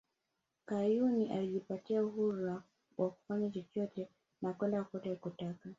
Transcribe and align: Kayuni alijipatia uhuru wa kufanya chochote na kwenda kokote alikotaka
Kayuni 0.65 1.29
alijipatia 1.31 2.03
uhuru 2.03 2.61
wa 2.97 3.09
kufanya 3.11 3.49
chochote 3.49 4.07
na 4.41 4.53
kwenda 4.53 4.83
kokote 4.83 5.09
alikotaka 5.09 5.69